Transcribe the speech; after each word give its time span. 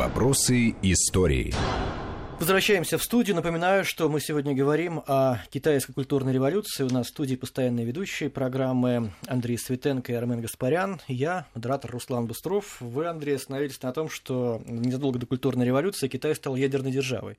Вопросы 0.00 0.74
истории. 0.80 1.52
Возвращаемся 2.40 2.96
в 2.96 3.04
студию. 3.04 3.36
Напоминаю, 3.36 3.84
что 3.84 4.08
мы 4.08 4.18
сегодня 4.18 4.54
говорим 4.54 5.02
о 5.06 5.42
китайской 5.50 5.92
культурной 5.92 6.32
революции. 6.32 6.84
У 6.84 6.88
нас 6.88 7.08
в 7.08 7.10
студии 7.10 7.34
постоянные 7.34 7.84
ведущие 7.84 8.30
программы 8.30 9.12
Андрей 9.26 9.58
Светенко 9.58 10.10
и 10.10 10.14
Армен 10.14 10.40
Гаспарян. 10.40 11.02
Я, 11.06 11.46
модератор 11.54 11.90
Руслан 11.90 12.26
Быстров. 12.26 12.80
Вы, 12.80 13.08
Андрей, 13.08 13.36
остановились 13.36 13.82
на 13.82 13.92
том, 13.92 14.08
что 14.08 14.62
незадолго 14.66 15.18
до 15.18 15.26
культурной 15.26 15.66
революции 15.66 16.08
Китай 16.08 16.34
стал 16.34 16.56
ядерной 16.56 16.92
державой. 16.92 17.36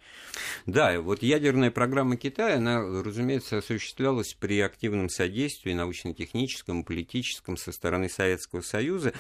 Да, 0.68 1.02
вот 1.02 1.24
ядерная 1.24 1.72
программа 1.72 2.16
Китая, 2.16 2.58
она, 2.58 2.80
разумеется, 3.04 3.58
осуществлялась 3.58 4.36
при 4.36 4.60
активном 4.62 5.10
содействии 5.10 5.74
научно-техническом, 5.74 6.84
политическом 6.84 7.58
со 7.58 7.72
стороны 7.72 8.08
Советского 8.08 8.62
Союза. 8.62 9.14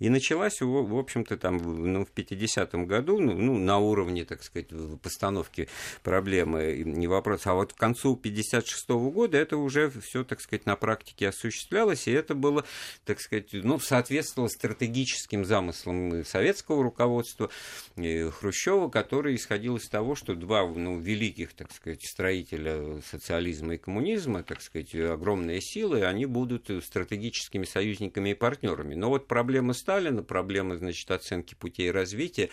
И 0.00 0.08
началась, 0.08 0.60
в 0.60 0.98
общем-то, 0.98 1.36
там, 1.36 1.58
ну, 1.58 2.04
в 2.04 2.10
50-м 2.12 2.86
году, 2.88 3.20
ну, 3.20 3.34
ну, 3.34 3.56
на 3.56 3.78
уровне, 3.78 4.24
так 4.24 4.42
сказать, 4.42 4.70
постановки 5.00 5.27
постановки 5.28 5.68
проблемы, 6.02 6.82
не 6.84 7.06
вопрос. 7.06 7.46
А 7.46 7.54
вот 7.54 7.74
к 7.74 7.76
концу 7.76 8.12
1956 8.12 8.88
года 9.12 9.36
это 9.36 9.58
уже 9.58 9.90
все, 9.90 10.24
так 10.24 10.40
сказать, 10.40 10.64
на 10.64 10.74
практике 10.74 11.28
осуществлялось, 11.28 12.08
и 12.08 12.12
это 12.12 12.34
было, 12.34 12.64
так 13.04 13.20
сказать, 13.20 13.50
ну, 13.52 13.78
соответствовало 13.78 14.48
стратегическим 14.48 15.44
замыслам 15.44 16.24
советского 16.24 16.82
руководства 16.82 17.50
Хрущева, 17.96 18.88
который 18.88 19.34
исходил 19.34 19.76
из 19.76 19.88
того, 19.88 20.14
что 20.14 20.34
два 20.34 20.66
ну, 20.66 20.98
великих, 20.98 21.52
так 21.52 21.72
сказать, 21.72 22.02
строителя 22.06 23.02
социализма 23.02 23.74
и 23.74 23.78
коммунизма, 23.78 24.42
так 24.42 24.62
сказать, 24.62 24.94
огромные 24.94 25.60
силы, 25.60 26.04
они 26.04 26.24
будут 26.24 26.70
стратегическими 26.82 27.64
союзниками 27.64 28.30
и 28.30 28.34
партнерами. 28.34 28.94
Но 28.94 29.10
вот 29.10 29.28
проблема 29.28 29.74
Сталина, 29.74 30.22
проблема, 30.22 30.76
значит, 30.78 31.10
оценки 31.10 31.54
путей 31.54 31.90
развития 31.90 32.48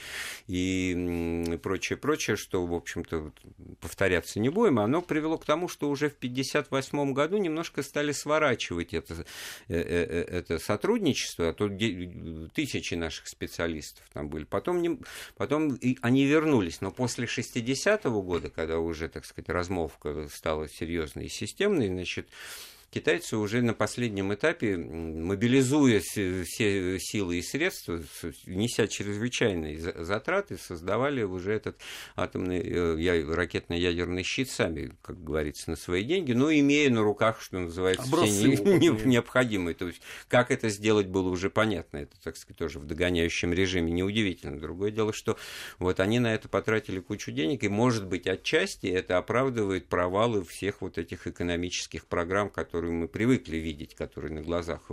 и 0.48 1.58
прочее, 1.64 1.98
прочее, 1.98 2.36
что 2.36 2.65
в 2.66 2.74
общем-то, 2.74 3.32
повторяться 3.80 4.40
не 4.40 4.49
будем, 4.49 4.80
оно 4.80 5.02
привело 5.02 5.38
к 5.38 5.46
тому, 5.46 5.68
что 5.68 5.90
уже 5.90 6.10
в 6.10 6.18
1958 6.18 7.13
году 7.13 7.38
немножко 7.38 7.84
стали 7.84 8.12
сворачивать 8.12 8.94
это, 8.94 9.13
э, 9.13 9.24
э, 9.68 9.77
э, 9.77 10.21
это 10.40 10.60
сотрудничество, 10.60 11.49
а 11.49 11.54
то 11.54 11.70
тысячи 12.54 12.96
наших 12.96 13.27
специалистов 13.27 14.05
там 14.13 14.30
были. 14.30 14.46
Потом, 14.46 14.82
не, 14.82 14.99
потом 15.36 15.76
и 15.76 15.98
они 16.02 16.26
вернулись, 16.26 16.82
но 16.82 16.91
после 16.91 17.26
60-го 17.26 18.21
года, 18.21 18.49
когда 18.49 18.80
уже, 18.80 19.10
так 19.10 19.26
сказать, 19.26 19.49
размолвка 19.49 20.27
стала 20.30 20.68
серьезной 20.70 21.26
и 21.26 21.30
системной, 21.30 21.88
значит, 21.88 22.30
китайцы 22.96 23.35
уже 23.35 23.62
на 23.62 23.74
последнем 23.74 24.34
этапе, 24.34 24.77
мобилизуя 24.77 25.99
все 25.99 26.46
силы 26.46 27.37
и 27.40 27.41
средства, 27.41 28.02
неся 28.46 28.87
чрезвычайные 28.87 29.77
затраты, 29.77 30.57
создавали 30.57 31.24
уже 31.24 31.52
этот 31.52 31.77
атомный 32.15 32.62
э, 32.62 33.34
ракетно-ядерный 33.34 34.24
щит 34.24 34.49
сами, 34.49 34.93
как 35.02 35.21
говорится, 35.21 35.71
на 35.71 35.76
свои 35.76 36.05
деньги, 36.05 36.32
но 36.32 36.49
имея 36.54 36.90
на 36.90 37.04
руках, 37.04 37.41
что 37.41 37.60
называется, 37.60 38.07
Образцы 38.07 38.32
все 38.32 38.63
не, 38.63 38.87
не, 38.87 39.05
необходимые. 39.05 39.76
То 39.76 39.87
есть, 39.87 40.02
как 40.30 40.49
это 40.49 40.70
сделать 40.70 41.07
было 41.07 41.27
уже 41.27 41.49
понятно. 41.49 41.98
Это, 41.98 42.15
так 42.24 42.37
сказать, 42.37 42.57
тоже 42.57 42.80
в 42.80 42.85
догоняющем 42.85 43.52
режиме. 43.52 43.91
Неудивительно. 43.91 44.57
Другое 44.57 44.91
дело, 44.91 45.12
что 45.12 45.37
вот 45.80 45.99
они 45.99 46.20
на 46.20 46.34
это 46.34 46.48
потратили 46.48 47.02
кучу 47.02 47.34
денег, 47.34 47.65
и, 47.65 47.68
может 47.68 48.05
быть, 48.07 48.26
отчасти 48.26 48.87
это 48.87 49.18
оправдывает 49.18 49.87
провалы 49.87 50.46
всех 50.46 50.80
вот 50.80 50.98
этих 50.98 51.27
экономических 51.27 52.05
программ, 52.05 52.49
которые 52.49 52.85
которую 52.86 53.00
мы 53.00 53.08
привыкли 53.08 53.58
видеть, 53.58 53.96
которые 53.96 54.32
на 54.32 54.41
глазах, 54.41 54.91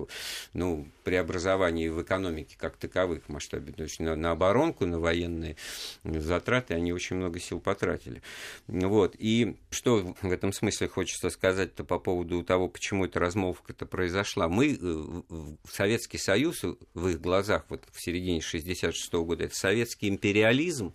ну, 0.55 0.89
преобразований 1.05 1.89
в 1.89 2.03
экономике 2.03 2.57
как 2.59 2.77
таковых 2.77 3.25
в 3.25 3.29
масштабе, 3.29 3.73
то 3.73 3.83
есть 3.83 4.01
на, 4.01 4.17
на 4.17 4.31
оборонку, 4.31 4.87
на 4.87 4.99
военные 4.99 5.57
затраты, 6.05 6.75
они 6.75 6.93
очень 6.93 7.17
много 7.17 7.39
сил 7.39 7.61
потратили. 7.61 8.23
Вот. 8.67 9.15
И 9.19 9.57
что 9.71 10.15
в 10.23 10.33
этом 10.33 10.53
смысле 10.53 10.89
хочется 10.89 11.29
сказать-то 11.29 11.85
по 11.85 11.99
поводу 11.99 12.43
того, 12.43 12.69
почему 12.69 13.05
эта 13.05 13.21
размолвка-то 13.21 13.85
произошла. 13.85 14.49
Мы, 14.49 14.79
э, 14.81 15.43
Советский 15.71 16.19
Союз, 16.19 16.63
в 16.95 17.09
их 17.09 17.21
глазах, 17.21 17.67
вот 17.69 17.85
в 17.93 18.03
середине 18.03 18.41
66 18.41 19.13
-го 19.13 19.25
года, 19.25 19.45
это 19.45 19.55
советский 19.55 20.09
империализм, 20.09 20.95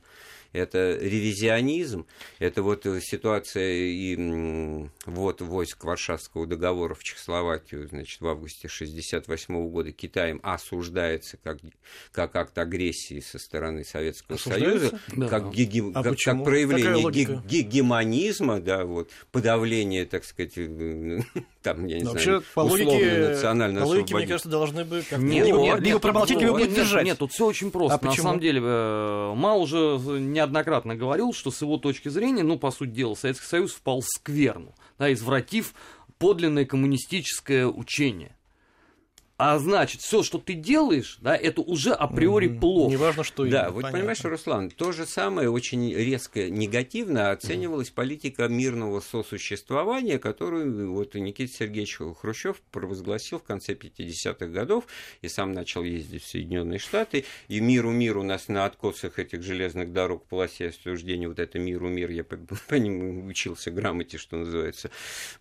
это 0.54 0.98
ревизионизм, 1.00 2.06
это 2.40 2.64
вот 2.64 2.86
ситуация 3.02 3.74
и 3.74 4.88
вот 5.06 5.42
войск 5.42 5.84
Варшавского 5.84 6.48
договора 6.48 6.94
в 6.94 7.04
Чехословакию, 7.04 7.88
значит, 7.88 8.22
в 8.22 8.28
августе 8.28 8.68
1968 8.68 9.70
года 9.70 9.92
Китаем 9.92 10.40
осуждается 10.44 11.38
как, 11.44 11.60
как 12.12 12.36
акт 12.36 12.58
агрессии 12.58 13.20
со 13.20 13.40
стороны 13.40 13.84
Советского 13.84 14.38
Союза, 14.38 15.00
да. 15.16 15.28
как, 15.28 15.52
геги, 15.52 15.84
а 15.94 16.04
как, 16.04 16.18
как 16.18 16.44
проявление 16.44 17.42
гегемонизма, 17.46 18.60
да, 18.60 18.86
вот, 18.86 19.12
подавление, 19.32 20.06
так 20.06 20.24
сказать, 20.24 20.58
э, 20.58 21.20
там, 21.64 21.86
я 21.86 21.98
не 21.98 22.04
Но 22.04 22.12
знаю, 22.12 22.36
вообще, 22.38 22.48
по 22.54 22.62
логике, 22.62 23.30
национального 23.30 23.84
по 23.84 23.88
логике, 23.90 24.16
мне 24.16 24.28
кажется, 24.28 24.50
должны 24.50 24.86
бы 24.86 25.04
как 25.10 25.20
нет, 25.20 25.46
либо, 25.46 25.60
нет, 25.60 25.80
либо 25.82 26.00
промолчать, 26.00 26.40
либо 26.40 26.58
поддержать. 26.58 27.06
Нет, 27.06 27.18
тут 27.18 27.32
все 27.32 27.46
очень 27.46 27.72
просто. 27.72 27.98
А 27.98 28.04
На 28.04 28.10
почему? 28.10 28.24
самом 28.24 28.40
деле, 28.40 28.62
э, 28.64 29.34
Мао 29.36 29.60
уже 29.60 29.98
неоднократно 30.38 30.96
говорил, 30.96 31.34
что 31.34 31.52
с 31.52 31.62
его 31.62 31.78
точки 31.78 32.10
зрения, 32.10 32.44
ну, 32.44 32.58
по 32.58 32.72
сути 32.72 32.92
дела, 32.92 33.16
Советский 33.16 33.48
Союз 33.48 33.74
впал 33.74 34.02
в 34.02 34.06
скверну, 34.06 34.74
да, 34.98 35.12
извратив 35.12 35.74
подлинное 36.18 36.66
коммунистическое 36.66 37.68
учение. 37.68 38.37
А 39.38 39.60
значит, 39.60 40.02
все, 40.02 40.24
что 40.24 40.40
ты 40.40 40.56
делаешь, 40.56 41.20
да, 41.22 41.36
это 41.36 41.62
уже 41.62 41.94
априори 41.94 42.48
mm-hmm. 42.48 42.60
плохо. 42.60 42.92
Неважно, 42.92 43.24
что 43.24 43.44
Да, 43.44 43.50
именно, 43.50 43.66
вот 43.66 43.82
понятно. 43.84 44.00
понимаешь, 44.00 44.24
Руслан, 44.24 44.72
то 44.72 44.92
же 44.92 45.06
самое 45.06 45.52
очень 45.52 45.94
резко 45.94 46.50
негативно 46.50 47.30
оценивалась 47.30 47.90
mm-hmm. 47.90 47.94
политика 47.94 48.48
мирного 48.48 49.00
сосуществования, 49.00 50.18
которую 50.18 50.92
вот 50.92 51.14
Никита 51.14 51.54
Сергеевич 51.54 52.00
Хрущев 52.20 52.60
провозгласил 52.72 53.38
в 53.38 53.44
конце 53.44 53.74
50-х 53.74 54.48
годов 54.48 54.86
и 55.22 55.28
сам 55.28 55.52
начал 55.52 55.84
ездить 55.84 56.24
в 56.24 56.28
Соединенные 56.28 56.80
Штаты. 56.80 57.26
И 57.48 57.60
миру 57.60 57.92
мир 57.92 58.18
у 58.18 58.24
нас 58.24 58.48
на 58.48 58.66
откосах 58.66 59.20
этих 59.20 59.44
железных 59.44 59.94
дорог 59.94 60.26
полосе 60.26 60.70
осуждения, 60.70 61.28
вот 61.28 61.38
это 61.38 61.60
миру 61.60 61.90
мир, 61.90 62.10
я 62.10 62.24
по, 62.24 62.38
по 62.68 62.74
ним 62.74 63.28
учился 63.28 63.70
грамоте, 63.70 64.18
что 64.18 64.38
называется, 64.38 64.90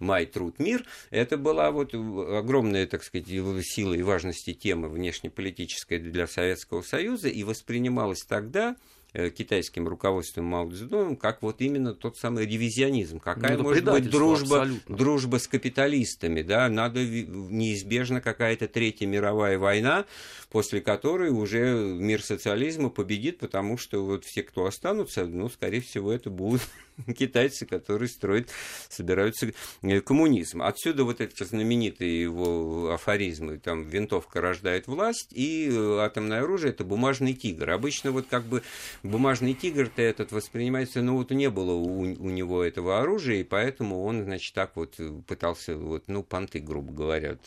май, 0.01 0.27
труд, 0.27 0.59
мир. 0.59 0.85
Это 1.09 1.39
была 1.39 1.71
вот 1.71 1.95
огромная, 1.95 2.87
так 2.87 3.03
сказать, 3.03 3.27
сила 3.27 3.86
силы 3.87 3.99
и 3.99 4.03
важности 4.03 4.53
темы 4.53 4.89
внешнеполитической 4.89 5.99
для 5.99 6.27
Советского 6.27 6.83
Союза 6.83 7.29
и 7.29 7.45
воспринималась 7.45 8.25
тогда 8.25 8.77
Э, 9.19 9.31
китайским 9.31 9.89
руководством 9.89 10.45
Мао 10.45 10.69
Цзэдуном, 10.69 11.17
как 11.17 11.41
вот 11.41 11.63
именно 11.63 11.95
тот 11.95 12.19
самый 12.19 12.45
ревизионизм. 12.45 13.19
Какая 13.19 13.57
ну, 13.57 13.63
может 13.63 13.85
быть 13.85 14.11
дружба, 14.11 14.69
дружба 14.89 15.39
с 15.39 15.49
капиталистами? 15.49 16.43
Да? 16.43 16.69
Надо 16.69 17.03
неизбежно 17.03 18.21
какая-то 18.21 18.69
Третья 18.69 19.07
мировая 19.07 19.59
война, 19.59 20.05
после 20.51 20.83
которой 20.83 21.31
уже 21.31 21.73
мир 21.99 22.23
социализма 22.23 22.91
победит, 22.91 23.39
потому 23.39 23.79
что 23.79 24.05
вот 24.05 24.27
все, 24.27 24.43
кто 24.43 24.67
останутся, 24.67 25.25
ну, 25.25 25.49
скорее 25.49 25.81
всего, 25.81 26.13
это 26.13 26.29
будут 26.29 26.61
китайцы, 27.17 27.67
которые 27.67 28.09
строят, 28.09 28.51
собираются 28.89 29.53
э, 29.83 30.01
коммунизм. 30.01 30.63
Отсюда 30.63 31.05
вот 31.05 31.21
эти 31.21 31.43
знаменитые 31.43 32.23
его 32.23 32.93
афоризмы, 32.93 33.59
там, 33.59 33.85
винтовка 33.85 34.41
рождает 34.41 34.87
власть, 34.87 35.33
и 35.33 35.69
э, 35.71 35.99
атомное 35.99 36.43
оружие– 36.43 36.71
это 36.73 36.85
бумажный 36.85 37.35
тигр. 37.35 37.71
Обычно 37.71 38.11
вот 38.11 38.27
как 38.29 38.45
бы 38.45 38.63
бумажный 39.03 39.55
тигр-то 39.55 40.03
этот 40.03 40.33
воспринимается, 40.33 41.03
ну 41.03 41.17
вот 41.17 41.31
не 41.31 41.51
было 41.51 41.73
у, 41.73 42.01
у 42.01 42.31
него 42.31 42.63
этого 42.63 43.01
оружия, 43.01 43.37
и 43.37 43.45
поэтому 43.45 44.05
он, 44.05 44.25
значит, 44.25 44.55
так 44.55 44.77
вот 44.77 44.99
пытался, 45.27 45.77
вот, 45.77 46.05
ну, 46.07 46.23
понты, 46.23 46.61
грубо 46.61 46.93
говоря, 46.93 47.39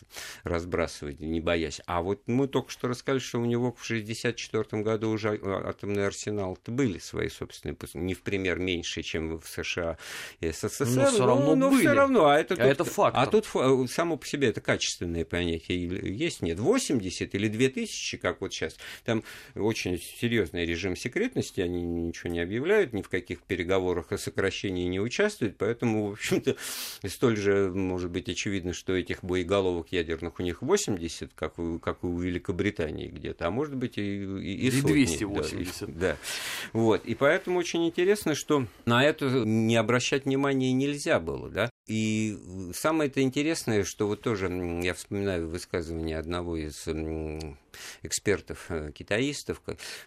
разбрасывать, 0.44 1.20
не 1.20 1.40
боясь. 1.40 1.82
А 1.86 2.02
вот 2.02 2.22
мы 2.28 2.48
только 2.48 2.72
что 2.72 2.88
рассказали, 2.88 3.20
что 3.20 3.40
у 3.40 3.46
него 3.46 3.72
в 3.72 3.84
1964 3.84 4.84
году 4.84 5.10
уже 5.10 5.40
атомный 5.66 6.06
арсенал 6.06 6.58
были 6.68 7.00
свои 7.00 7.30
собственные, 7.30 7.78
не 7.94 8.14
в 8.14 8.22
пример 8.22 8.60
меньше, 8.60 9.02
чем 9.02 9.39
в 9.40 9.48
США 9.50 9.98
и 10.40 10.52
СССР, 10.52 10.86
но 10.86 11.06
все 11.08 11.26
равно, 11.26 11.56
но, 11.56 11.72
все 11.72 11.94
равно, 11.94 12.28
а 12.28 12.40
это, 12.40 12.54
а 12.56 12.58
тут, 12.58 12.66
это 12.66 12.84
факт. 12.86 13.18
А 13.18 13.26
тут 13.28 13.46
само 13.90 14.18
по 14.18 14.26
себе 14.26 14.50
это 14.50 14.62
качественное 14.62 15.26
понятие 15.26 15.88
есть, 16.16 16.42
нет, 16.42 16.60
80 16.60 17.36
или 17.36 17.48
2000, 17.48 18.18
как 18.18 18.42
вот 18.42 18.54
сейчас, 18.54 18.76
там 19.06 19.24
очень 19.56 20.00
серьезный 20.00 20.66
режим 20.66 20.96
секретности, 20.96 21.62
они 21.62 21.82
ничего 21.82 22.32
не 22.32 22.40
объявляют, 22.40 22.94
ни 22.94 23.02
в 23.02 23.10
каких 23.10 23.42
переговорах 23.42 24.12
о 24.12 24.18
сокращении 24.18 24.88
не 24.88 25.00
участвуют, 25.00 25.58
поэтому, 25.58 26.10
в 26.10 26.12
общем-то, 26.14 26.56
столь 27.08 27.38
же 27.38 27.72
может 27.72 28.10
быть 28.12 28.30
очевидно, 28.30 28.74
что 28.74 28.94
этих 28.94 29.24
боеголовок 29.24 29.92
ядерных 29.92 30.40
у 30.40 30.44
них 30.44 30.62
80, 30.62 31.32
как 31.34 31.60
у, 31.60 31.80
как 31.80 32.04
у 32.04 32.18
Великобритании 32.18 33.08
где-то, 33.08 33.48
а 33.48 33.52
может 33.52 33.76
быть 33.76 33.98
и, 33.98 34.24
и, 34.24 34.68
и, 34.68 34.68
и 34.68 34.82
280. 34.82 35.88
Да, 35.88 36.00
да. 36.00 36.18
Вот. 36.74 37.06
И 37.06 37.16
поэтому 37.16 37.60
очень 37.60 37.86
интересно, 37.86 38.36
что 38.36 38.66
на 38.86 39.04
это 39.04 39.28
не 39.34 39.76
обращать 39.76 40.26
внимания 40.26 40.72
нельзя 40.74 41.20
было, 41.20 41.50
да. 41.50 41.70
И 41.90 42.38
самое 42.76 43.10
это 43.10 43.22
интересное, 43.22 43.84
что 43.84 44.06
вот 44.06 44.22
тоже 44.22 44.48
я 44.84 44.94
вспоминаю 44.94 45.50
высказывание 45.50 46.20
одного 46.20 46.56
из 46.56 46.88
экспертов, 48.04 48.66
э, 48.70 48.92
китаистов, 48.94 49.62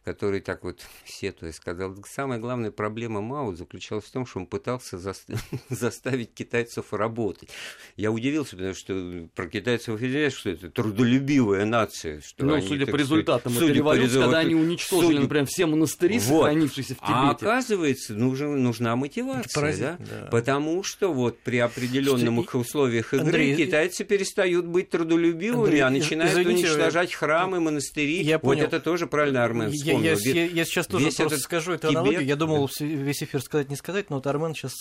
который 0.05 0.41
так 0.41 0.63
вот 0.65 0.81
сетуя 1.05 1.53
сказал, 1.53 1.97
самая 2.09 2.39
главная 2.39 2.71
проблема 2.71 3.21
Мао 3.21 3.55
заключалась 3.55 4.05
в 4.05 4.11
том, 4.11 4.27
что 4.27 4.41
он 4.41 4.47
пытался 4.47 4.99
заставить 5.69 6.35
китайцев 6.35 6.93
работать. 6.93 7.49
Я 7.97 8.11
удивился, 8.11 8.57
потому 8.57 8.75
что 8.75 9.29
про 9.35 9.49
китайцев 9.49 10.01
извиняюсь, 10.01 10.35
что 10.35 10.51
это 10.51 10.71
трудолюбивая 10.71 11.65
нация. 11.65 12.21
Что 12.21 12.45
ну, 12.45 12.55
они, 12.55 12.67
судя 12.67 12.87
по 12.87 12.97
результатам 12.97 13.53
судя 13.53 13.67
этой 13.67 13.77
революции, 13.77 14.21
когда 14.21 14.39
они 14.39 14.55
уничтожили, 14.55 15.13
судя... 15.13 15.21
например, 15.21 15.47
все 15.47 15.67
монастыри, 15.67 16.19
вот. 16.19 16.45
сохранившиеся 16.45 16.95
в 16.95 16.99
а 17.01 17.07
Тибете. 17.07 17.15
А 17.15 17.31
оказывается, 17.31 18.15
нужна, 18.15 18.49
нужна 18.49 18.97
мотивация, 18.97 19.77
да? 19.79 19.97
да? 19.99 20.29
Потому 20.31 20.83
что 20.83 21.13
вот 21.13 21.39
при 21.41 21.59
определенных 21.73 22.49
что... 22.49 22.59
условиях 22.59 23.15
игры 23.15 23.27
Андрей... 23.27 23.57
китайцы 23.57 24.05
перестают 24.05 24.67
быть 24.67 24.91
трудолюбивыми, 24.91 25.65
Андрей... 25.65 25.81
а 25.81 25.91
начинают 25.91 26.33
Извините, 26.33 26.69
уничтожать 26.69 27.13
храмы, 27.13 27.61
монастыри. 27.61 28.23
Я 28.23 28.39
вот 28.39 28.59
это 28.59 28.81
тоже 28.81 29.07
правильно 29.07 29.45
Армен 29.45 29.71
вспомнил. 29.71 30.17
Я, 30.17 30.33
я, 30.33 30.45
я, 30.45 30.47
я 30.47 30.65
сейчас 30.65 30.87
тоже 30.87 31.07
Весь 31.07 31.17
просто 31.17 31.39
скажу 31.39 31.73
эту 31.73 31.89
Тибет, 31.89 31.97
аналогию. 31.97 32.25
Я 32.25 32.37
думал 32.37 32.71
да. 32.79 32.85
весь 32.85 33.23
эфир 33.23 33.41
сказать, 33.43 33.71
не 33.71 33.77
сказать, 33.77 34.11
но 34.11 34.17
вот 34.17 34.27
Армен 34.27 34.55
сейчас 34.55 34.75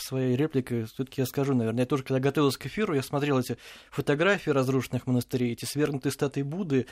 своей 0.00 0.36
репликой 0.36 0.84
все-таки 0.84 1.20
я 1.20 1.26
скажу, 1.26 1.54
наверное. 1.54 1.80
Я 1.80 1.86
тоже, 1.86 2.02
когда 2.02 2.20
готовился 2.20 2.58
к 2.58 2.66
эфиру, 2.66 2.94
я 2.94 3.02
смотрел 3.02 3.38
эти 3.38 3.56
фотографии 3.90 4.50
разрушенных 4.50 5.06
монастырей, 5.06 5.52
эти 5.52 5.64
свергнутые 5.64 6.12
статуи 6.12 6.42
Будды. 6.42 6.86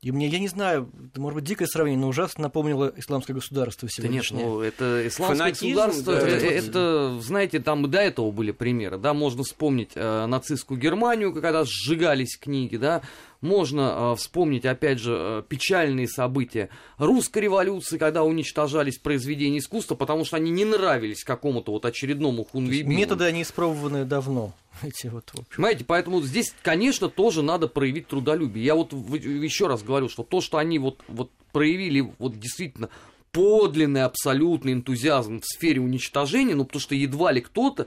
И 0.00 0.12
мне, 0.12 0.28
я 0.28 0.38
не 0.38 0.46
знаю, 0.46 0.88
это 1.10 1.20
может 1.20 1.34
быть 1.36 1.44
дикое 1.44 1.66
сравнение, 1.66 2.00
но 2.00 2.08
ужасно 2.08 2.42
напомнило 2.42 2.92
исламское 2.96 3.34
государство 3.34 3.88
сегодняшнее. 3.90 4.38
Да 4.38 4.44
нет, 4.44 4.54
ну 4.54 4.60
это 4.60 5.08
исламское 5.08 5.38
Фанатизм, 5.38 5.74
государство, 5.74 6.12
да, 6.12 6.28
это, 6.28 6.46
это, 6.46 7.20
знаете, 7.20 7.58
там 7.58 7.84
и 7.84 7.88
до 7.88 7.98
этого 7.98 8.30
были 8.30 8.52
примеры, 8.52 8.98
да, 8.98 9.12
можно 9.12 9.42
вспомнить 9.42 9.90
э, 9.96 10.26
нацистскую 10.26 10.78
Германию, 10.78 11.32
когда 11.34 11.64
сжигались 11.64 12.38
книги, 12.38 12.76
да, 12.76 13.02
можно 13.40 14.12
э, 14.12 14.16
вспомнить, 14.16 14.64
опять 14.64 15.00
же, 15.00 15.16
э, 15.18 15.42
печальные 15.48 16.06
события 16.06 16.68
русской 16.98 17.40
революции, 17.40 17.98
когда 17.98 18.22
уничтожались 18.22 18.98
произведения 18.98 19.58
искусства, 19.58 19.96
потому 19.96 20.24
что 20.24 20.36
они 20.36 20.52
не 20.52 20.64
нравились 20.64 21.24
какому-то 21.24 21.72
вот 21.72 21.84
очередному 21.84 22.44
хунвейбину. 22.44 22.96
Методы, 22.96 23.24
они 23.24 23.42
испробованы 23.42 24.04
давно. 24.04 24.52
Эти 24.82 25.08
вот, 25.08 25.32
Понимаете, 25.54 25.84
поэтому 25.84 26.20
здесь, 26.22 26.54
конечно, 26.62 27.08
тоже 27.08 27.42
надо 27.42 27.68
проявить 27.68 28.08
трудолюбие. 28.08 28.64
Я 28.64 28.74
вот 28.74 28.92
еще 28.92 29.66
раз 29.66 29.82
говорю, 29.82 30.08
что 30.08 30.22
то, 30.22 30.40
что 30.40 30.58
они 30.58 30.78
вот, 30.78 31.02
вот 31.08 31.30
проявили 31.52 32.12
вот 32.18 32.38
действительно 32.38 32.88
подлинный 33.32 34.04
абсолютный 34.04 34.72
энтузиазм 34.72 35.40
в 35.40 35.46
сфере 35.46 35.80
уничтожения, 35.80 36.54
ну 36.54 36.64
потому 36.64 36.80
что 36.80 36.94
едва 36.94 37.32
ли 37.32 37.40
кто-то 37.40 37.86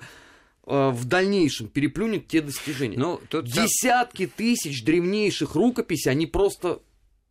Э, 0.67 0.91
в 0.91 1.05
дальнейшем 1.05 1.67
переплюнет 1.67 2.27
те 2.27 2.41
достижения. 2.41 2.97
Ну, 2.97 3.19
тут 3.29 3.45
Десятки 3.45 4.27
тысяч 4.27 4.83
древнейших 4.83 5.55
рукописей, 5.55 6.11
они 6.11 6.27
просто 6.27 6.81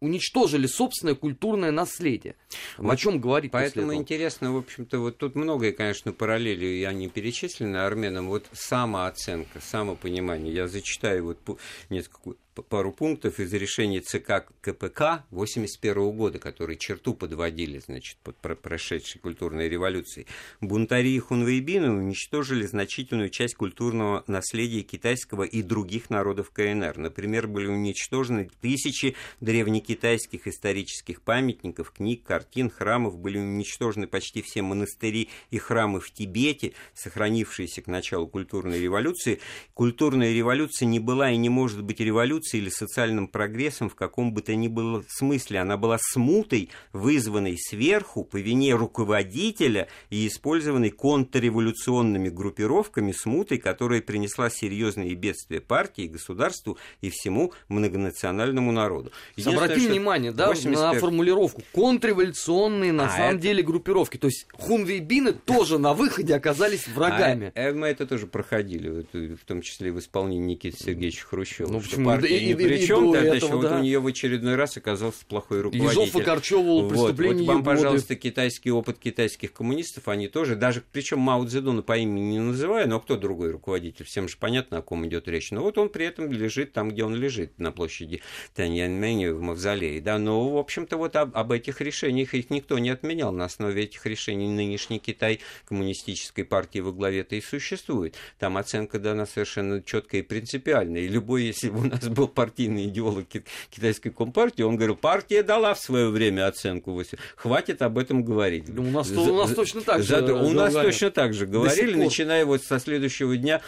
уничтожили 0.01 0.67
собственное 0.67 1.15
культурное 1.15 1.71
наследие. 1.71 2.35
Вот 2.79 2.93
О 2.93 2.97
чем 2.97 3.21
говорить 3.21 3.53
Поэтому 3.53 3.95
интересно, 3.95 4.53
в 4.53 4.57
общем-то, 4.57 4.99
вот 4.99 5.19
тут 5.19 5.35
многое, 5.35 5.73
конечно, 5.73 6.13
параллели, 6.13 6.67
и 6.67 6.85
они 6.85 7.09
перечислены 7.09 7.77
армянам. 7.77 8.29
Вот 8.29 8.47
самооценка, 8.53 9.61
самопонимание. 9.61 10.53
Я 10.53 10.69
зачитаю 10.69 11.25
вот 11.25 11.59
несколько 11.91 12.35
пару 12.55 12.93
пунктов 12.93 13.41
из 13.41 13.53
решения 13.53 14.01
ЦК 14.01 14.47
КПК 14.61 15.25
1981 15.31 16.11
года, 16.11 16.39
которые 16.39 16.77
черту 16.77 17.15
подводили, 17.15 17.79
значит, 17.79 18.19
под 18.23 18.37
прошедшей 18.61 19.21
культурной 19.21 19.69
революцией. 19.69 20.27
Бунтари 20.61 21.11
и 21.11 21.19
хунвейбины 21.19 21.91
уничтожили 21.91 22.67
значительную 22.67 23.31
часть 23.31 23.55
культурного 23.55 24.25
наследия 24.27 24.83
китайского 24.83 25.45
и 25.45 25.63
других 25.63 26.11
народов 26.11 26.51
КНР. 26.51 26.99
Например, 26.99 27.47
были 27.47 27.67
уничтожены 27.67 28.51
тысячи 28.61 29.17
древнекитайских 29.41 30.47
исторических 30.47 31.23
памятников, 31.23 31.93
книг, 31.93 32.25
картин, 32.25 32.71
храмов, 32.71 33.19
были 33.19 33.39
уничтожены 33.39 34.07
почти 34.07 34.43
все 34.43 34.63
монастыри 34.63 35.29
и 35.51 35.59
храмы 35.59 36.01
в 36.01 36.11
Тибете, 36.13 36.73
сохранившиеся 36.95 37.83
к 37.83 37.87
началу 37.87 38.27
культурной 38.27 38.81
революции. 38.81 39.41
Культурная 39.75 40.33
революция 40.33 40.87
не 40.87 40.99
была 40.99 41.31
и 41.31 41.37
не 41.37 41.49
может 41.49 41.83
быть 41.83 42.01
революцией, 42.01 42.40
революцией 42.41 42.63
или 42.63 42.71
социальным 42.71 43.29
прогрессом 43.29 43.89
в 43.89 43.95
каком 43.95 44.33
бы 44.33 44.43
то 44.43 44.55
ни 44.55 44.69
было 44.69 45.05
смысле. 45.09 45.61
Она 45.61 45.77
была 45.77 45.99
смутой, 46.01 46.71
вызванной 46.93 47.57
сверху 47.59 48.25
по 48.25 48.37
вине 48.37 48.75
руководителя 48.75 49.89
и 50.11 50.27
использованной 50.27 50.91
контрреволюционными 50.91 52.29
группировками 52.29 53.13
смутой, 53.13 53.59
которая 53.59 54.01
принесла 54.01 54.51
серьезные 54.51 55.15
бедствия 55.15 55.61
партии, 55.61 56.07
государству 56.07 56.79
и 57.01 57.11
всему 57.11 57.53
многонациональному 57.69 58.73
народу. 58.73 59.13
Обрати 59.45 59.87
внимание 59.89 60.33
да, 60.33 60.49
85... 60.49 60.95
на 60.95 61.01
формулировку. 61.01 61.63
Контрреволюционные 61.73 62.93
на 62.93 63.07
а 63.07 63.11
самом 63.11 63.35
это... 63.35 63.43
деле 63.43 63.63
группировки. 63.63 64.17
То 64.17 64.29
есть 64.29 64.47
хунвейбины 64.53 65.33
тоже 65.33 65.79
на 65.79 65.95
выходе 65.95 66.35
оказались 66.35 66.89
врагами. 66.89 67.53
А, 67.55 67.73
мы 67.73 67.89
это 67.89 68.07
тоже 68.07 68.27
проходили, 68.27 69.07
в 69.13 69.45
том 69.45 69.63
числе 69.63 69.93
в 69.93 69.99
исполнении 69.99 70.55
Никиты 70.55 70.77
Сергеевича 70.79 71.27
Хрущева. 71.27 71.71
Ну, 71.71 71.81
почему? 71.81 72.07
Партия 72.07 72.30
и, 72.37 72.53
и, 72.53 72.55
причем 72.55 73.11
и 73.11 73.13
тогда 73.13 73.35
этого, 73.35 73.35
еще 73.37 73.49
да. 73.49 73.57
вот 73.57 73.73
у 73.73 73.83
нее 73.83 73.99
в 74.01 74.07
очередной 74.07 74.57
раз 74.57 74.77
оказался 74.77 75.25
плохой 75.27 75.61
руководитель. 75.61 76.01
Ежов 76.01 76.15
выкорчевывал 76.15 76.83
вот, 76.83 76.91
преступления 76.91 77.45
вот 77.45 77.55
вам, 77.55 77.65
пожалуйста, 77.65 78.17
китайский 78.17 78.71
опыт 78.71 78.99
китайских 78.99 79.53
коммунистов, 79.53 80.09
они 80.09 80.29
тоже, 80.29 80.57
даже, 80.57 80.83
причем 80.93 81.21
Мао 81.21 81.45
Цзэдуна 81.45 81.83
по 81.83 81.97
имени 81.97 82.33
не 82.33 82.39
называю, 82.39 82.89
но 82.89 83.01
кто 83.01 83.17
другой 83.17 83.51
руководитель, 83.51 84.05
всем 84.05 84.29
же 84.29 84.37
понятно, 84.39 84.79
о 84.79 84.83
ком 84.83 85.07
идет 85.07 85.29
речь. 85.29 85.51
Но 85.51 85.63
вот 85.63 85.79
он 85.79 85.89
при 85.89 86.07
этом 86.07 86.31
лежит 86.31 86.73
там, 86.73 86.91
где 86.91 87.05
он 87.05 87.15
лежит, 87.15 87.59
на 87.59 87.73
площади 87.73 88.23
Таньяньмэнь 88.55 89.31
в 89.33 89.41
мавзолее. 89.41 90.01
Да, 90.01 90.19
но, 90.19 90.49
в 90.49 90.57
общем-то, 90.57 90.97
вот 90.97 91.17
об, 91.17 91.37
об 91.37 91.53
этих 91.53 91.81
решениях 91.81 92.35
их 92.35 92.51
никто 92.51 92.79
не 92.79 92.91
отменял. 92.91 93.33
На 93.33 93.47
основе 93.47 93.85
этих 93.85 94.05
решений 94.07 94.49
нынешний 94.49 94.99
Китай 94.99 95.41
коммунистической 95.67 96.45
партии 96.45 96.81
во 96.81 96.93
главе-то 96.93 97.37
и 97.37 97.41
существует. 97.41 98.17
Там 98.39 98.57
оценка 98.57 98.99
дана 98.99 99.27
совершенно 99.27 99.83
четкая 99.83 100.23
и 100.23 100.25
принципиальная. 100.25 101.03
И 101.03 101.09
любой, 101.09 101.45
если 101.45 101.71
бы 101.71 101.81
у 101.81 101.85
нас 101.85 102.09
был 102.09 102.20
партийный 102.29 102.87
идеолог 102.87 103.27
китайской 103.71 104.11
компартии, 104.11 104.63
он 104.63 104.77
говорил, 104.77 104.97
партия 104.97 105.43
дала 105.43 105.75
в 105.75 105.81
свое 105.81 106.09
время 106.09 106.47
оценку, 106.47 107.01
хватит 107.37 107.83
об 107.83 107.99
этом 107.99 108.25
говорить. 108.25 108.69
у 108.69 108.83
нас, 108.83 109.09
за, 109.09 109.21
у 109.21 109.37
нас 109.37 109.53
точно 109.55 109.81
так 109.83 110.03
за, 110.03 110.27
же. 110.27 110.35
У 110.35 110.51
нас 110.51 110.73
точно 110.73 111.11
так 111.11 111.35
же 111.35 111.47
говорили, 111.47 111.95
начиная 111.95 112.45
вот 112.45 112.63
со 112.63 112.79
следующего 112.79 113.37
дня, 113.37 113.61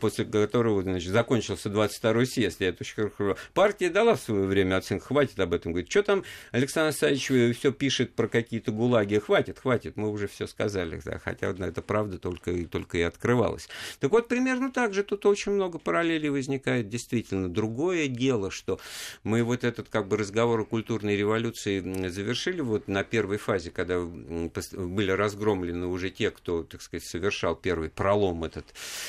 после 0.00 0.24
которого 0.24 0.82
значит, 0.82 1.10
закончился 1.10 1.68
22-й 1.68 2.26
съезд. 2.26 2.60
Я 2.60 2.68
это 2.68 2.78
очень 2.80 3.10
хорошо. 3.10 3.36
Партия 3.54 3.90
дала 3.90 4.14
в 4.16 4.20
свое 4.20 4.46
время 4.46 4.76
оценку, 4.76 5.06
хватит 5.06 5.38
об 5.40 5.52
этом 5.52 5.72
говорить. 5.72 5.90
Что 5.90 6.02
там 6.02 6.24
Александр 6.52 6.88
Александрович 6.88 7.56
все 7.56 7.72
пишет 7.72 8.14
про 8.14 8.28
какие-то 8.28 8.72
гулаги? 8.72 9.18
Хватит, 9.18 9.58
хватит, 9.58 9.96
мы 9.96 10.10
уже 10.10 10.28
все 10.28 10.46
сказали. 10.46 11.00
Да, 11.04 11.18
хотя 11.18 11.48
это 11.48 11.82
правда 11.82 12.18
только, 12.18 12.52
только 12.66 12.98
и 12.98 13.02
открывалась. 13.02 13.68
Так 14.00 14.10
вот, 14.10 14.28
примерно 14.28 14.70
так 14.70 14.94
же 14.94 15.02
тут 15.02 15.26
очень 15.26 15.52
много 15.52 15.78
параллелей 15.78 16.28
возникает. 16.28 16.88
Действительно, 16.88 17.48
другое 17.68 18.08
дело, 18.08 18.50
что 18.50 18.80
мы 19.24 19.44
вот 19.44 19.62
этот 19.62 19.88
как 19.88 20.08
бы 20.08 20.16
разговор 20.16 20.60
о 20.60 20.64
культурной 20.64 21.16
революции 21.16 22.08
завершили 22.08 22.62
вот 22.62 22.88
на 22.88 23.04
первой 23.04 23.36
фазе, 23.36 23.70
когда 23.70 24.00
были 24.00 25.10
разгромлены 25.10 25.86
уже 25.86 26.10
те, 26.10 26.30
кто, 26.30 26.62
так 26.62 26.80
сказать, 26.80 27.06
совершал 27.06 27.54
первый 27.54 27.90
пролом 27.90 28.44
этот 28.44 28.64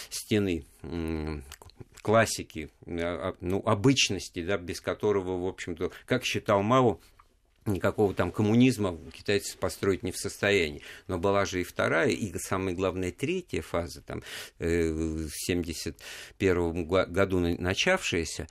стены 0.10 0.66
классики, 2.02 2.70
а, 2.86 3.30
а, 3.30 3.36
ну, 3.40 3.62
обычности, 3.66 4.44
да, 4.44 4.58
без 4.58 4.82
которого, 4.82 5.42
в 5.42 5.48
общем-то, 5.48 5.92
как 6.06 6.26
считал 6.26 6.62
Мао, 6.62 7.00
никакого 7.70 8.14
там 8.14 8.32
коммунизма 8.32 8.98
китайцы 9.14 9.58
построить 9.58 10.04
не 10.04 10.12
в 10.12 10.18
состоянии. 10.18 10.82
Но 11.08 11.18
была 11.18 11.46
же 11.46 11.62
и 11.62 11.64
вторая, 11.64 12.10
и 12.10 12.38
самая 12.40 12.74
главная 12.74 13.12
третья 13.12 13.62
фаза, 13.62 14.02
там, 14.02 14.24
э, 14.60 14.92
в 14.92 15.30
1971 15.30 16.86
году 16.86 17.40
начавшаяся, 17.40 18.48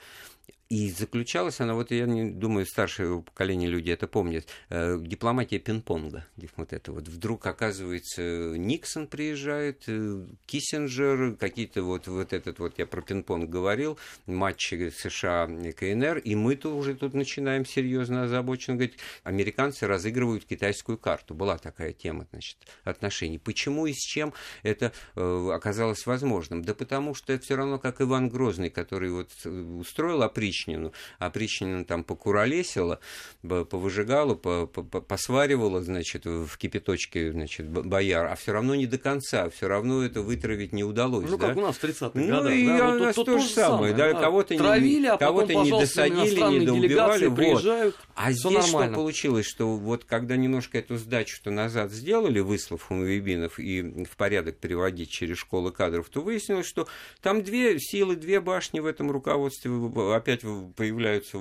и 0.69 0.91
заключалась 0.91 1.61
она, 1.61 1.75
вот 1.75 1.91
я 1.91 2.05
не 2.05 2.31
думаю, 2.31 2.67
старшее 2.67 3.23
поколение 3.23 3.71
людей 3.71 3.95
это 3.95 4.07
помнит, 4.07 4.49
э, 4.69 4.99
дипломатия 5.01 5.59
пинг-понга. 5.59 6.27
Вот 6.57 6.73
это 6.75 6.93
вот. 6.93 7.09
Вдруг, 7.09 7.47
оказывается, 7.47 8.23
Никсон 8.23 9.07
приезжает, 9.07 9.85
э, 9.87 10.27
Киссинджер, 10.45 11.37
какие-то 11.37 11.83
вот, 11.83 12.07
вот 12.07 12.35
этот 12.35 12.59
вот, 12.59 12.79
я 12.79 12.87
про 12.87 13.01
пинг-понг 13.01 13.49
говорил, 13.49 13.99
матчи 14.27 14.91
США 14.91 15.47
и 15.47 15.73
КНР, 15.73 16.19
и 16.19 16.35
мы-то 16.35 16.77
уже 16.77 16.95
тут 16.95 17.15
начинаем 17.15 17.65
серьезно 17.65 18.25
озабоченно 18.25 18.77
говорить, 18.77 18.99
американцы 19.23 19.87
разыгрывают 19.87 20.45
китайскую 20.45 20.99
карту. 20.99 21.35
Была 21.35 21.57
такая 21.57 21.95
тема, 21.95 22.27
значит, 22.31 22.59
отношений. 22.85 23.39
Почему 23.39 23.87
и 23.87 23.95
с 23.95 24.05
чем 24.05 24.35
это 24.63 24.93
э, 25.17 25.51
оказалось 25.55 26.05
возможным? 26.05 26.63
Да 26.63 26.75
потому 26.75 27.15
что 27.15 27.33
это 27.33 27.43
все 27.43 27.57
равно 27.57 27.79
как 27.79 28.03
Иван 28.03 28.29
Грозный, 28.29 28.69
который 28.69 29.11
вот 29.11 29.31
устроил 29.47 30.23
опричь 30.23 30.58
опричнину. 30.59 30.93
Опричнина 31.19 31.85
там 31.85 32.05
покуролесила, 32.05 33.01
повыжигала, 33.43 34.35
посваривала, 34.35 35.83
значит, 35.83 36.25
в 36.25 36.57
кипяточке, 36.57 37.33
значит, 37.33 37.69
бояр, 37.69 38.27
а 38.27 38.35
все 38.37 38.53
равно 38.53 38.75
не 38.75 38.87
до 38.87 38.99
конца, 38.99 39.49
все 39.51 39.69
равно 39.69 40.05
это 40.05 40.23
вытравить 40.23 40.73
не 40.73 40.85
удалось. 40.85 41.29
Ну, 41.29 41.39
да? 41.39 41.49
как 41.49 41.57
у 41.57 41.61
нас 41.61 41.77
в 41.77 41.85
30-х 41.85 42.11
ну, 42.15 42.27
годах. 42.27 42.53
И 42.53 42.67
да? 42.67 42.91
у 42.91 42.99
нас 42.99 43.15
то, 43.15 43.25
то 43.25 43.39
же 43.39 43.49
самое, 43.49 43.95
да, 43.95 44.13
да. 44.13 44.21
кого-то 44.21 44.57
Травили, 44.57 45.01
не, 45.01 45.07
а 45.09 45.17
кого-то 45.17 45.49
потом, 45.49 45.65
не 45.65 45.71
досадили, 45.71 46.59
не 46.59 46.67
доубивали. 46.67 47.27
Вот. 47.27 47.95
А 48.15 48.33
здесь 48.33 48.45
нормально. 48.45 48.93
что 48.93 48.95
получилось, 48.95 49.47
что 49.47 49.77
вот 49.77 50.05
когда 50.05 50.37
немножко 50.37 50.79
эту 50.79 50.97
сдачу-то 50.97 51.51
назад 51.51 51.93
сделали, 51.93 52.41
выслав 52.41 52.91
умовибинов 52.91 53.59
и 53.59 54.05
в 54.05 54.17
порядок 54.17 54.59
переводить 54.59 55.11
через 55.11 55.39
школы 55.39 55.73
кадров, 55.73 56.09
то 56.09 56.21
выяснилось, 56.21 56.67
что 56.67 56.89
там 57.21 57.43
две 57.43 57.79
силы, 57.79 58.17
две 58.17 58.41
башни 58.41 58.81
в 58.81 58.87
этом 58.87 59.11
руководстве 59.11 59.71
опять 60.15 60.45
появляются 60.77 61.39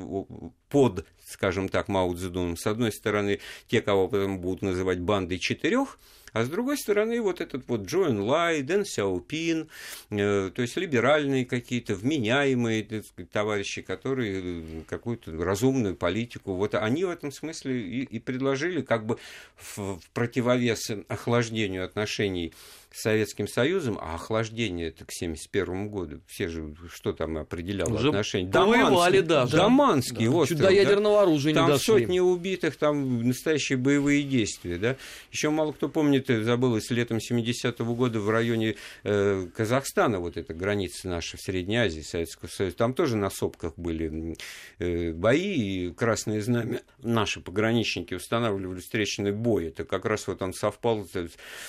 под, 0.70 1.06
скажем 1.26 1.70
так, 1.70 1.88
Мао 1.88 2.14
Цзэдуном. 2.14 2.58
С 2.58 2.68
одной 2.68 2.92
стороны, 2.92 3.40
те, 3.68 3.82
кого 3.82 4.08
потом 4.08 4.40
будут 4.40 4.62
называть 4.62 5.00
бандой 5.00 5.40
четырех, 5.40 6.00
а 6.34 6.44
с 6.44 6.50
другой 6.50 6.78
стороны, 6.78 7.22
вот 7.22 7.42
этот 7.42 7.68
вот 7.68 7.86
Джоэн 7.86 8.20
Лай, 8.20 8.62
Дэн 8.62 8.86
Сяопин, 8.86 9.70
э, 10.10 10.52
то 10.54 10.62
есть 10.62 10.76
либеральные 10.78 11.46
какие-то, 11.46 11.96
вменяемые 11.96 12.84
сказать, 12.84 13.32
товарищи, 13.32 13.82
которые 13.82 14.42
э, 14.44 14.84
какую-то 14.88 15.32
разумную 15.44 15.96
политику, 15.96 16.54
вот 16.54 16.76
они 16.76 17.06
в 17.06 17.10
этом 17.10 17.32
смысле 17.32 17.82
и, 17.82 18.04
и 18.04 18.20
предложили 18.20 18.82
как 18.82 19.06
бы 19.06 19.18
в, 19.56 19.78
в 19.78 20.10
противовес 20.14 20.92
охлаждению 21.08 21.86
отношений 21.86 22.54
с 22.92 23.02
Советским 23.02 23.48
Союзом, 23.48 23.98
а 24.02 24.16
охлаждение 24.16 24.88
это 24.88 25.06
к 25.06 25.12
1971 25.16 25.90
году, 25.90 26.22
все 26.28 26.48
же, 26.48 26.74
что 26.94 27.14
там 27.14 27.38
определяло 27.38 27.94
Уже 27.94 28.10
отношения? 28.10 28.52
Повоевали 28.52 29.22
даже. 29.22 29.58
Даманский 29.58 30.26
да. 30.26 30.32
остров. 30.32 30.60
Чуть 30.60 30.68
до 30.68 30.74
ядерного 30.74 31.18
да? 31.18 31.22
оружия 31.24 31.54
там 31.54 31.66
не 31.66 31.72
дошли. 31.74 31.86
сотни 31.86 32.20
убитых, 32.20 32.78
там 32.78 33.28
настоящие 33.28 33.78
боевые 33.78 34.24
действия. 34.24 34.78
Да? 34.78 34.96
Еще 35.32 35.50
мало 35.50 35.72
кто 35.72 35.90
помнит, 35.90 36.28
забылось, 36.28 36.90
летом 36.90 37.18
70-го 37.18 37.94
года 37.94 38.20
в 38.20 38.30
районе 38.30 38.76
э, 39.04 39.48
Казахстана, 39.56 40.20
вот 40.20 40.38
эта 40.38 40.54
граница 40.54 41.08
наша 41.08 41.38
в 41.38 41.42
Средней 41.42 41.78
Азии, 41.78 42.02
Советского 42.02 42.50
Союза, 42.50 42.78
там 42.78 42.94
тоже 42.94 43.16
на 43.16 43.30
сопках 43.30 43.74
были 43.78 44.38
э, 44.80 45.12
бои, 45.12 45.88
и 45.88 45.92
Красное 45.92 46.42
Знамя, 46.42 46.82
наши 47.00 47.42
пограничники 47.42 48.14
устанавливали 48.14 48.80
встречный 48.80 49.32
бой. 49.32 49.68
Это 49.68 49.84
как 49.84 50.06
раз 50.06 50.28
вот 50.28 50.42
он 50.42 50.54
совпал 50.54 51.08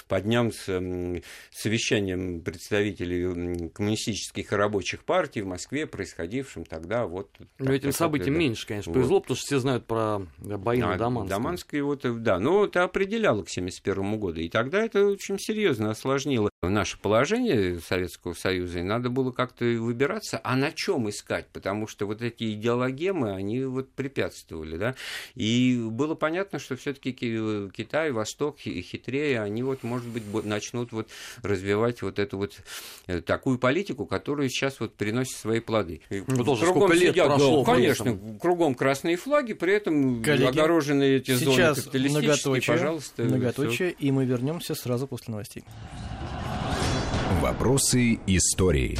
по 0.08 0.20
дням 0.20 0.52
с 0.52 0.68
совещанием 1.50 2.40
представителей 2.40 3.68
коммунистических 3.70 4.52
и 4.52 4.56
рабочих 4.56 5.04
партий 5.04 5.42
в 5.42 5.46
Москве, 5.46 5.86
происходившим 5.86 6.64
тогда 6.64 7.06
вот... 7.06 7.30
Но 7.58 7.72
этим 7.72 7.92
событием 7.92 8.34
да. 8.34 8.40
меньше, 8.40 8.66
конечно, 8.66 8.92
вот. 8.92 8.98
повезло, 8.98 9.20
потому 9.20 9.36
что 9.36 9.46
все 9.46 9.58
знают 9.58 9.86
про 9.86 10.20
бои 10.38 10.80
а, 10.80 10.88
на 10.88 10.96
Даманской. 10.96 11.36
Даманской, 11.36 11.80
вот, 11.82 12.22
да, 12.22 12.38
но 12.38 12.64
это 12.64 12.84
определяло 12.84 13.42
к 13.42 13.50
1971 13.50 14.18
году, 14.18 14.40
и 14.40 14.48
тогда 14.48 14.82
это 14.84 15.06
очень 15.06 15.38
серьезно 15.38 15.90
осложнило 15.90 16.50
наше 16.62 16.98
положение 16.98 17.80
Советского 17.80 18.34
Союза, 18.34 18.80
и 18.80 18.82
надо 18.82 19.10
было 19.10 19.32
как-то 19.32 19.64
выбираться, 19.64 20.40
а 20.42 20.56
на 20.56 20.72
чем 20.72 21.08
искать, 21.08 21.48
потому 21.52 21.86
что 21.86 22.06
вот 22.06 22.22
эти 22.22 22.52
идеологемы, 22.54 23.32
они 23.32 23.64
вот 23.64 23.90
препятствовали, 23.92 24.76
да, 24.76 24.94
и 25.34 25.78
было 25.90 26.14
понятно, 26.14 26.58
что 26.58 26.76
все-таки 26.76 27.12
Китай, 27.12 28.10
Восток 28.10 28.58
хитрее, 28.58 29.40
они 29.40 29.62
вот, 29.62 29.82
может 29.82 30.08
быть, 30.08 30.44
начнут 30.44 30.92
вот 30.98 31.08
развивать 31.42 32.02
вот 32.02 32.18
эту 32.18 32.38
вот 32.38 32.52
э, 33.06 33.20
такую 33.20 33.58
политику, 33.58 34.06
которая 34.06 34.48
сейчас 34.48 34.80
вот 34.80 34.94
приносит 34.94 35.36
свои 35.36 35.60
плоды. 35.60 36.00
Ну, 36.10 36.44
тоже 36.44 36.66
сколько 36.66 36.92
лет 36.94 37.12
сидят, 37.12 37.26
прошло. 37.26 37.64
Да, 37.64 37.74
конечно, 37.74 38.18
кругом 38.40 38.74
красные 38.74 39.16
флаги, 39.16 39.54
при 39.54 39.72
этом 39.74 40.22
Коллеги, 40.22 40.48
огорожены 40.48 41.04
эти 41.04 41.32
зоны 41.32 41.74
капиталистические, 41.74 42.62
пожалуйста. 42.62 43.22
Многоточие, 43.22 43.90
и 43.92 44.10
мы 44.10 44.24
вернемся 44.24 44.74
сразу 44.74 45.06
после 45.06 45.32
новостей. 45.32 45.64
Вопросы 47.40 48.18
истории. 48.26 48.98